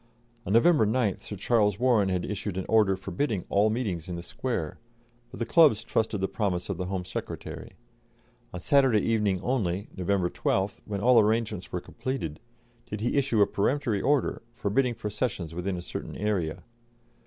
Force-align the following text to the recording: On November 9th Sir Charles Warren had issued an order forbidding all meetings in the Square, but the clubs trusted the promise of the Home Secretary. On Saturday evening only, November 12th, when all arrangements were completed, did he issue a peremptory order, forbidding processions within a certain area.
On 0.47 0.53
November 0.53 0.87
9th 0.87 1.21
Sir 1.21 1.35
Charles 1.35 1.77
Warren 1.77 2.09
had 2.09 2.25
issued 2.25 2.57
an 2.57 2.65
order 2.67 2.97
forbidding 2.97 3.45
all 3.49 3.69
meetings 3.69 4.09
in 4.09 4.15
the 4.15 4.23
Square, 4.23 4.79
but 5.29 5.39
the 5.39 5.45
clubs 5.45 5.83
trusted 5.83 6.19
the 6.21 6.27
promise 6.27 6.69
of 6.69 6.77
the 6.77 6.87
Home 6.87 7.05
Secretary. 7.05 7.73
On 8.51 8.59
Saturday 8.59 9.01
evening 9.01 9.39
only, 9.41 9.89
November 9.95 10.31
12th, 10.31 10.79
when 10.85 11.01
all 11.01 11.19
arrangements 11.19 11.71
were 11.71 11.79
completed, 11.79 12.39
did 12.89 13.01
he 13.01 13.15
issue 13.15 13.43
a 13.43 13.45
peremptory 13.45 14.01
order, 14.01 14.41
forbidding 14.55 14.95
processions 14.95 15.53
within 15.53 15.77
a 15.77 15.83
certain 15.83 16.15
area. 16.17 16.63